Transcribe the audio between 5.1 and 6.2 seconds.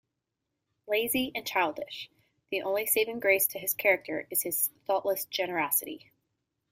generosity.